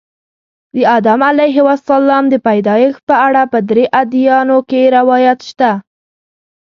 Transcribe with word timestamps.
د 0.75 0.77
آدم 0.97 1.19
علیه 1.31 1.57
السلام 1.75 2.23
د 2.29 2.35
پیدایښت 2.47 3.01
په 3.09 3.15
اړه 3.27 3.41
په 3.51 3.59
درې 3.69 3.85
ادیانو 4.01 4.57
کې 4.69 4.81
روایات 4.97 5.39
شته. 5.49 5.71